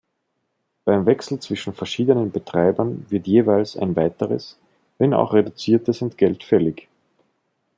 [0.83, 4.57] Beim Wechsel zwischen verschiedenen Betreibern wird jeweils ein weiteres,
[4.97, 6.87] wenn auch reduziertes Entgelt fällig.